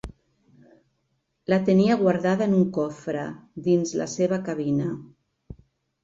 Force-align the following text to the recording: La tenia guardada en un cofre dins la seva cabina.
La 1.51 1.57
tenia 1.67 1.97
guardada 1.99 2.47
en 2.51 2.55
un 2.59 2.63
cofre 2.77 3.25
dins 3.67 3.93
la 4.01 4.07
seva 4.15 4.41
cabina. 4.49 4.89